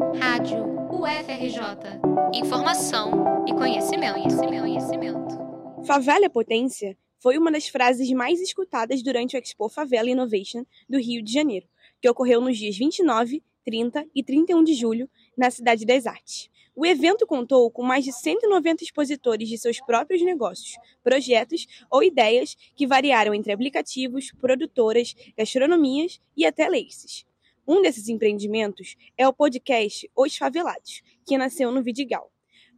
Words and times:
Rádio 0.00 0.64
UFRJ. 0.90 2.00
Informação 2.32 3.44
e 3.46 3.52
conhecimento, 3.52 4.14
conhecimento, 4.14 4.60
conhecimento. 4.60 5.84
Favela 5.86 6.30
potência 6.30 6.96
foi 7.22 7.36
uma 7.36 7.52
das 7.52 7.68
frases 7.68 8.10
mais 8.12 8.40
escutadas 8.40 9.02
durante 9.02 9.36
o 9.36 9.38
Expo 9.38 9.68
Favela 9.68 10.08
Innovation 10.08 10.64
do 10.88 10.98
Rio 10.98 11.22
de 11.22 11.30
Janeiro, 11.30 11.68
que 12.00 12.08
ocorreu 12.08 12.40
nos 12.40 12.56
dias 12.56 12.78
29, 12.78 13.42
30 13.62 14.06
e 14.14 14.24
31 14.24 14.64
de 14.64 14.72
julho 14.72 15.08
na 15.36 15.50
Cidade 15.50 15.84
das 15.84 16.06
Artes. 16.06 16.48
O 16.74 16.86
evento 16.86 17.26
contou 17.26 17.70
com 17.70 17.82
mais 17.82 18.02
de 18.02 18.12
190 18.12 18.82
expositores 18.82 19.50
de 19.50 19.58
seus 19.58 19.80
próprios 19.82 20.22
negócios, 20.22 20.78
projetos 21.04 21.66
ou 21.90 22.02
ideias 22.02 22.56
que 22.74 22.86
variaram 22.86 23.34
entre 23.34 23.52
aplicativos, 23.52 24.32
produtoras, 24.40 25.14
gastronomias 25.36 26.18
e 26.34 26.46
até 26.46 26.70
laces. 26.70 27.28
Um 27.72 27.80
desses 27.82 28.08
empreendimentos 28.08 28.96
é 29.16 29.28
o 29.28 29.32
podcast 29.32 30.10
Os 30.16 30.36
Favelados, 30.36 31.02
que 31.24 31.38
nasceu 31.38 31.70
no 31.70 31.84
Vidigal. 31.84 32.28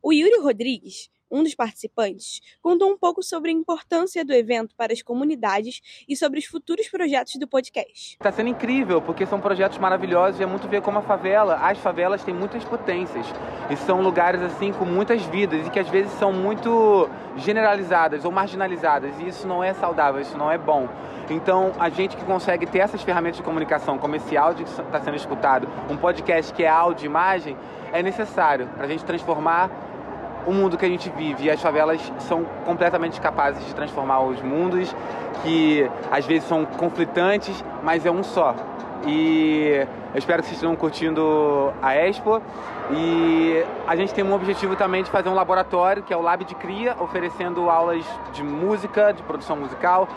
O 0.03 0.13
Yuri 0.13 0.39
Rodrigues, 0.43 1.09
um 1.33 1.43
dos 1.43 1.55
participantes, 1.55 2.41
contou 2.61 2.91
um 2.91 2.99
pouco 2.99 3.23
sobre 3.23 3.51
a 3.51 3.55
importância 3.55 4.23
do 4.25 4.33
evento 4.35 4.77
para 4.77 4.93
as 4.93 5.01
comunidades 5.01 5.81
e 6.07 6.15
sobre 6.15 6.39
os 6.39 6.45
futuros 6.45 6.89
projetos 6.89 7.37
do 7.37 7.49
podcast. 7.49 8.17
Está 8.21 8.31
sendo 8.31 8.51
incrível, 8.51 9.01
porque 9.01 9.25
são 9.25 9.41
projetos 9.41 9.79
maravilhosos 9.79 10.39
e 10.39 10.43
é 10.43 10.47
muito 10.47 10.69
ver 10.69 10.83
como 10.83 10.99
a 10.99 11.03
favela, 11.03 11.57
as 11.57 11.79
favelas 11.79 12.23
têm 12.23 12.35
muitas 12.35 12.63
potências 12.65 13.27
e 13.71 13.77
são 13.77 14.03
lugares 14.03 14.43
assim 14.43 14.73
com 14.73 14.85
muitas 14.85 15.23
vidas 15.23 15.67
e 15.67 15.71
que 15.71 15.79
às 15.79 15.89
vezes 15.89 16.13
são 16.19 16.33
muito 16.33 17.09
generalizadas 17.37 18.25
ou 18.27 18.31
marginalizadas 18.31 19.19
e 19.19 19.29
isso 19.29 19.49
não 19.49 19.65
é 19.65 19.73
saudável, 19.73 20.21
isso 20.21 20.37
não 20.37 20.51
é 20.51 20.59
bom. 20.59 20.89
Então, 21.31 21.73
a 21.79 21.89
gente 21.89 22.17
que 22.17 22.25
consegue 22.25 22.67
ter 22.67 22.81
essas 22.81 23.03
ferramentas 23.03 23.39
de 23.39 23.43
comunicação, 23.43 23.97
como 23.97 24.17
esse 24.17 24.37
áudio 24.37 24.67
que 24.67 24.71
está 24.71 25.01
sendo 25.01 25.17
escutado, 25.17 25.69
um 25.89 25.97
podcast 25.97 26.53
que 26.53 26.63
é 26.63 26.69
áudio 26.69 27.05
e 27.05 27.07
imagem, 27.07 27.57
é 27.93 28.03
necessário 28.03 28.67
para 28.69 28.85
a 28.85 28.89
gente 28.89 29.05
transformar 29.05 29.71
o 30.47 30.53
mundo 30.53 30.77
que 30.77 30.85
a 30.85 30.89
gente 30.89 31.11
vive. 31.11 31.45
E 31.45 31.51
as 31.51 31.61
favelas 31.61 32.01
são 32.21 32.45
completamente 32.65 33.21
capazes 33.21 33.65
de 33.67 33.75
transformar 33.75 34.23
os 34.23 34.41
mundos, 34.43 34.95
que 35.43 35.89
às 36.11 36.27
vezes 36.27 36.49
são 36.49 36.65
conflitantes, 36.65 37.65
mas 37.83 38.07
é 38.07 38.11
um 38.11 38.23
só. 38.23 38.55
E 39.07 39.87
eu 40.13 40.19
espero 40.19 40.43
que 40.43 40.49
vocês 40.49 40.59
estejam 40.59 40.77
curtindo 40.77 41.73
a 41.83 41.95
Expo. 41.95 42.41
E 42.95 43.65
a 43.87 43.97
gente 43.97 44.13
tem 44.13 44.23
um 44.23 44.33
objetivo 44.33 44.77
também 44.77 45.03
de 45.03 45.11
fazer 45.11 45.29
um 45.29 45.35
laboratório, 45.35 46.03
que 46.03 46.13
é 46.13 46.17
o 46.17 46.21
Lab 46.21 46.45
de 46.45 46.55
Cria, 46.55 46.97
oferecendo 47.01 47.71
aulas 47.71 48.05
de 48.33 48.43
música, 48.43 49.13
de 49.13 49.23
produção 49.23 49.57
musical, 49.57 50.09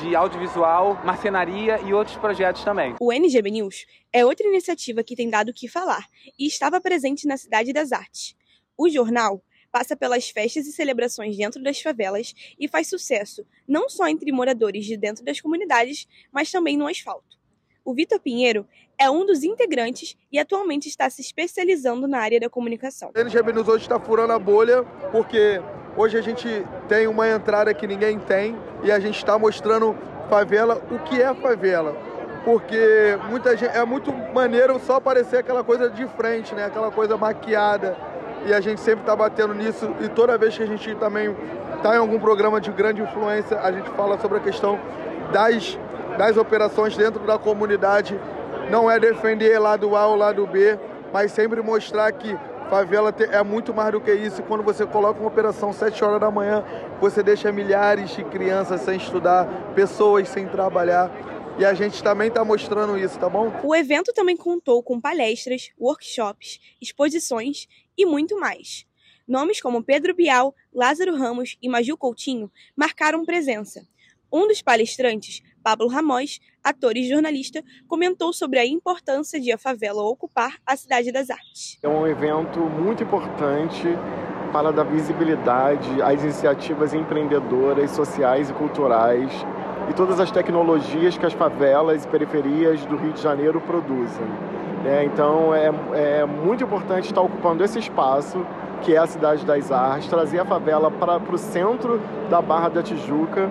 de 0.00 0.16
audiovisual, 0.16 0.98
marcenaria 1.04 1.80
e 1.84 1.94
outros 1.94 2.16
projetos 2.16 2.64
também. 2.64 2.94
O 3.00 3.12
NGB 3.12 3.50
News 3.50 3.86
é 4.12 4.26
outra 4.26 4.46
iniciativa 4.46 5.02
que 5.02 5.14
tem 5.14 5.30
dado 5.30 5.50
o 5.50 5.54
que 5.54 5.68
falar 5.68 6.04
e 6.38 6.46
estava 6.46 6.80
presente 6.80 7.26
na 7.26 7.36
Cidade 7.36 7.72
das 7.72 7.92
Artes. 7.92 8.34
O 8.76 8.88
jornal 8.88 9.40
passa 9.74 9.96
pelas 9.96 10.30
festas 10.30 10.68
e 10.68 10.72
celebrações 10.72 11.36
dentro 11.36 11.60
das 11.60 11.80
favelas 11.80 12.32
e 12.60 12.68
faz 12.68 12.86
sucesso 12.86 13.44
não 13.66 13.88
só 13.88 14.06
entre 14.06 14.30
moradores 14.30 14.84
de 14.84 14.96
dentro 14.96 15.24
das 15.24 15.40
comunidades, 15.40 16.06
mas 16.30 16.48
também 16.48 16.76
no 16.76 16.86
asfalto. 16.86 17.36
O 17.84 17.92
Vitor 17.92 18.20
Pinheiro 18.20 18.68
é 18.96 19.10
um 19.10 19.26
dos 19.26 19.42
integrantes 19.42 20.16
e 20.30 20.38
atualmente 20.38 20.88
está 20.88 21.10
se 21.10 21.20
especializando 21.20 22.06
na 22.06 22.20
área 22.20 22.38
da 22.38 22.48
comunicação. 22.48 23.10
A 23.16 23.20
NGB 23.20 23.52
News 23.52 23.66
hoje 23.66 23.82
está 23.82 23.98
furando 23.98 24.32
a 24.32 24.38
bolha 24.38 24.84
porque 25.10 25.60
hoje 25.96 26.16
a 26.16 26.22
gente 26.22 26.46
tem 26.88 27.08
uma 27.08 27.28
entrada 27.28 27.74
que 27.74 27.84
ninguém 27.84 28.20
tem 28.20 28.56
e 28.84 28.92
a 28.92 29.00
gente 29.00 29.16
está 29.16 29.36
mostrando 29.36 29.98
favela, 30.30 30.80
o 30.88 31.00
que 31.00 31.20
é 31.20 31.34
favela. 31.34 31.96
Porque 32.44 33.18
muita 33.28 33.56
gente, 33.56 33.76
é 33.76 33.84
muito 33.84 34.12
maneiro 34.12 34.78
só 34.78 34.96
aparecer 34.96 35.38
aquela 35.38 35.64
coisa 35.64 35.90
de 35.90 36.06
frente, 36.10 36.54
né? 36.54 36.66
aquela 36.66 36.92
coisa 36.92 37.16
maquiada 37.16 38.13
e 38.46 38.52
a 38.52 38.60
gente 38.60 38.80
sempre 38.80 39.00
está 39.00 39.16
batendo 39.16 39.54
nisso 39.54 39.90
e 40.00 40.08
toda 40.08 40.36
vez 40.36 40.56
que 40.56 40.62
a 40.62 40.66
gente 40.66 40.94
também 40.96 41.34
está 41.76 41.94
em 41.94 41.98
algum 41.98 42.18
programa 42.18 42.60
de 42.60 42.70
grande 42.70 43.02
influência, 43.02 43.58
a 43.60 43.70
gente 43.72 43.88
fala 43.90 44.18
sobre 44.18 44.38
a 44.38 44.40
questão 44.40 44.78
das, 45.32 45.78
das 46.16 46.36
operações 46.36 46.96
dentro 46.96 47.24
da 47.24 47.38
comunidade. 47.38 48.18
Não 48.70 48.90
é 48.90 48.98
defender 48.98 49.58
lado 49.58 49.94
A 49.96 50.06
ou 50.06 50.16
lado 50.16 50.46
B, 50.46 50.78
mas 51.12 51.32
sempre 51.32 51.60
mostrar 51.62 52.10
que 52.12 52.36
favela 52.70 53.14
é 53.18 53.42
muito 53.42 53.74
mais 53.74 53.92
do 53.92 54.00
que 54.00 54.12
isso. 54.12 54.42
Quando 54.42 54.62
você 54.62 54.86
coloca 54.86 55.20
uma 55.20 55.28
operação 55.28 55.72
7 55.72 56.02
horas 56.04 56.20
da 56.20 56.30
manhã, 56.30 56.64
você 57.00 57.22
deixa 57.22 57.52
milhares 57.52 58.10
de 58.10 58.24
crianças 58.24 58.80
sem 58.80 58.96
estudar, 58.96 59.46
pessoas 59.74 60.28
sem 60.28 60.46
trabalhar. 60.46 61.10
E 61.56 61.64
a 61.64 61.72
gente 61.72 62.02
também 62.02 62.28
está 62.28 62.44
mostrando 62.44 62.98
isso, 62.98 63.16
tá 63.18 63.28
bom? 63.28 63.52
O 63.62 63.74
evento 63.76 64.12
também 64.12 64.36
contou 64.36 64.82
com 64.82 65.00
palestras, 65.00 65.70
workshops, 65.78 66.58
exposições 66.80 67.68
e 67.96 68.04
muito 68.04 68.38
mais. 68.40 68.84
Nomes 69.26 69.60
como 69.60 69.82
Pedro 69.82 70.14
Bial, 70.14 70.52
Lázaro 70.74 71.16
Ramos 71.16 71.56
e 71.62 71.68
Maju 71.68 71.96
Coutinho 71.96 72.50
marcaram 72.76 73.24
presença. 73.24 73.86
Um 74.32 74.48
dos 74.48 74.60
palestrantes, 74.60 75.42
Pablo 75.62 75.86
Ramós, 75.86 76.40
ator 76.62 76.96
e 76.96 77.08
jornalista, 77.08 77.62
comentou 77.86 78.32
sobre 78.32 78.58
a 78.58 78.66
importância 78.66 79.40
de 79.40 79.52
a 79.52 79.56
favela 79.56 80.02
ocupar 80.02 80.56
a 80.66 80.76
Cidade 80.76 81.12
das 81.12 81.30
Artes. 81.30 81.78
É 81.84 81.88
um 81.88 82.04
evento 82.04 82.58
muito 82.58 83.04
importante 83.04 83.84
para 84.52 84.72
dar 84.72 84.84
visibilidade 84.84 86.02
às 86.02 86.20
iniciativas 86.20 86.92
empreendedoras, 86.92 87.92
sociais 87.92 88.50
e 88.50 88.52
culturais 88.54 89.30
e 89.88 89.92
todas 89.92 90.20
as 90.20 90.30
tecnologias 90.30 91.16
que 91.16 91.26
as 91.26 91.32
favelas 91.32 92.04
e 92.04 92.08
periferias 92.08 92.84
do 92.86 92.96
Rio 92.96 93.12
de 93.12 93.20
Janeiro 93.20 93.60
produzem. 93.60 94.26
É, 94.84 95.04
então 95.04 95.54
é, 95.54 95.72
é 95.94 96.26
muito 96.26 96.62
importante 96.62 97.06
estar 97.06 97.22
ocupando 97.22 97.64
esse 97.64 97.78
espaço, 97.78 98.44
que 98.82 98.94
é 98.94 98.98
a 98.98 99.06
Cidade 99.06 99.44
das 99.44 99.72
Artes, 99.72 100.08
trazer 100.08 100.38
a 100.38 100.44
favela 100.44 100.90
para 100.90 101.18
o 101.32 101.38
centro 101.38 102.00
da 102.28 102.42
Barra 102.42 102.68
da 102.68 102.82
Tijuca, 102.82 103.50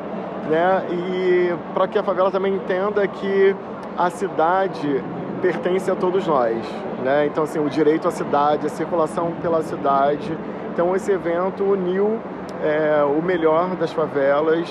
né? 0.50 0.84
e 0.92 1.56
para 1.74 1.88
que 1.88 1.98
a 1.98 2.04
favela 2.04 2.30
também 2.30 2.54
entenda 2.54 3.08
que 3.08 3.56
a 3.98 4.10
cidade 4.10 5.04
pertence 5.42 5.90
a 5.90 5.96
todos 5.96 6.28
nós. 6.28 6.58
Né? 7.04 7.26
Então, 7.26 7.44
assim, 7.44 7.60
o 7.60 7.70
direito 7.70 8.08
à 8.08 8.12
cidade, 8.12 8.68
a 8.68 8.70
circulação 8.70 9.32
pela 9.42 9.62
cidade. 9.64 10.38
Então, 10.72 10.96
esse 10.96 11.12
evento 11.12 11.64
uniu 11.64 12.20
é, 12.64 13.04
o 13.04 13.22
melhor 13.22 13.76
das 13.76 13.92
favelas 13.92 14.70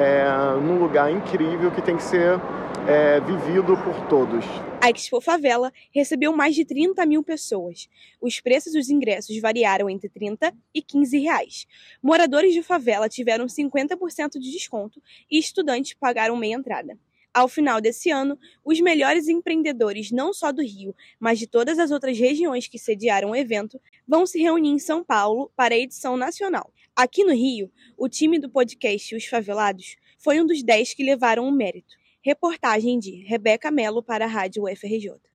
é, 0.00 0.60
num 0.60 0.78
lugar 0.78 1.10
incrível 1.10 1.70
que 1.70 1.82
tem 1.82 1.96
que 1.96 2.02
ser 2.02 2.40
é, 2.88 3.20
vivido 3.20 3.76
por 3.76 4.08
todos. 4.08 4.44
A 4.80 4.90
Expo 4.90 5.20
Favela 5.20 5.72
recebeu 5.92 6.32
mais 6.32 6.54
de 6.54 6.64
30 6.64 7.04
mil 7.04 7.22
pessoas. 7.22 7.88
Os 8.20 8.40
preços 8.40 8.72
dos 8.72 8.88
ingressos 8.88 9.38
variaram 9.40 9.90
entre 9.90 10.08
30 10.08 10.54
e 10.72 10.80
15 10.80 11.18
reais. 11.18 11.66
Moradores 12.02 12.54
de 12.54 12.62
favela 12.62 13.08
tiveram 13.08 13.46
50% 13.46 14.38
de 14.38 14.50
desconto 14.52 15.02
e 15.30 15.38
estudantes 15.38 15.94
pagaram 15.94 16.36
meia 16.36 16.54
entrada. 16.54 16.96
Ao 17.32 17.46
final 17.46 17.80
desse 17.80 18.10
ano, 18.10 18.38
os 18.64 18.80
melhores 18.80 19.28
empreendedores, 19.28 20.10
não 20.10 20.32
só 20.32 20.50
do 20.50 20.62
Rio, 20.62 20.94
mas 21.20 21.38
de 21.38 21.46
todas 21.46 21.78
as 21.78 21.90
outras 21.90 22.18
regiões 22.18 22.66
que 22.66 22.78
sediaram 22.78 23.30
o 23.30 23.36
evento, 23.36 23.80
vão 24.06 24.26
se 24.26 24.40
reunir 24.40 24.70
em 24.70 24.78
São 24.78 25.04
Paulo 25.04 25.52
para 25.54 25.74
a 25.74 25.78
edição 25.78 26.16
nacional. 26.16 26.72
Aqui 26.96 27.22
no 27.24 27.32
Rio, 27.32 27.70
o 27.96 28.08
time 28.08 28.38
do 28.38 28.50
podcast 28.50 29.14
Os 29.14 29.26
Favelados 29.26 29.96
foi 30.18 30.40
um 30.40 30.46
dos 30.46 30.62
10 30.62 30.94
que 30.94 31.04
levaram 31.04 31.46
o 31.46 31.52
mérito. 31.52 31.94
Reportagem 32.20 32.98
de 32.98 33.22
Rebeca 33.24 33.70
Melo 33.70 34.02
para 34.02 34.24
a 34.24 34.28
Rádio 34.28 34.64
UFRJ. 34.64 35.27